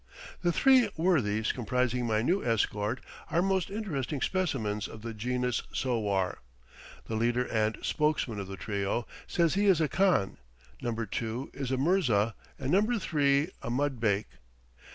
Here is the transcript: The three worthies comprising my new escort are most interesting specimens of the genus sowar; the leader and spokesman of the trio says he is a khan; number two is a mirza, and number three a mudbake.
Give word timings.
The 0.41 0.51
three 0.51 0.89
worthies 0.97 1.51
comprising 1.51 2.07
my 2.07 2.23
new 2.23 2.43
escort 2.43 3.01
are 3.29 3.43
most 3.43 3.69
interesting 3.69 4.19
specimens 4.19 4.87
of 4.87 5.03
the 5.03 5.13
genus 5.13 5.61
sowar; 5.71 6.39
the 7.05 7.13
leader 7.13 7.45
and 7.45 7.77
spokesman 7.83 8.39
of 8.39 8.47
the 8.47 8.57
trio 8.57 9.05
says 9.27 9.53
he 9.53 9.67
is 9.67 9.79
a 9.79 9.87
khan; 9.87 10.37
number 10.81 11.05
two 11.05 11.51
is 11.53 11.69
a 11.69 11.77
mirza, 11.77 12.33
and 12.57 12.71
number 12.71 12.97
three 12.97 13.51
a 13.61 13.69
mudbake. 13.69 14.25